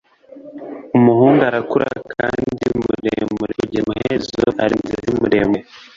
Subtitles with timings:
[0.97, 5.63] Umuhungu arakura kandi muremure kugeza amaherezo arenze se muremure